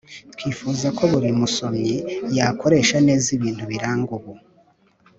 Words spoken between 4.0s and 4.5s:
ubu